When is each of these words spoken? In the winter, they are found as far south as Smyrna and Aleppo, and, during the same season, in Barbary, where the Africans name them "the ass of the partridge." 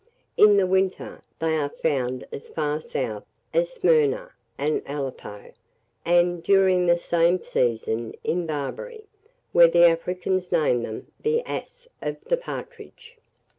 In 0.35 0.57
the 0.57 0.65
winter, 0.65 1.21
they 1.37 1.55
are 1.57 1.69
found 1.69 2.25
as 2.31 2.49
far 2.49 2.81
south 2.81 3.23
as 3.53 3.69
Smyrna 3.69 4.31
and 4.57 4.81
Aleppo, 4.87 5.51
and, 6.03 6.41
during 6.41 6.87
the 6.87 6.97
same 6.97 7.43
season, 7.43 8.15
in 8.23 8.47
Barbary, 8.47 9.05
where 9.51 9.67
the 9.67 9.85
Africans 9.85 10.51
name 10.51 10.81
them 10.81 11.05
"the 11.21 11.43
ass 11.43 11.87
of 12.01 12.17
the 12.25 12.37
partridge." 12.37 13.19